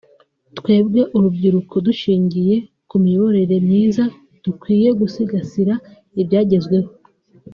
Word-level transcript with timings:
twebwe 0.57 1.01
urubyiruko 1.15 1.75
dushingiye 1.87 2.55
ku 2.89 2.95
miyoborere 3.03 3.55
myiza 3.67 4.03
dukwiye 4.43 4.89
gusigasira 4.99 5.73
ibyagezweho 6.21 6.89